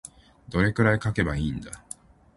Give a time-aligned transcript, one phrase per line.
[0.49, 1.85] どれくらい書けばいいんだ。